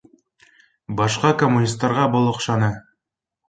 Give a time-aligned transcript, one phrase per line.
[1.01, 2.75] Башҡа коммунистарға был оҡшаны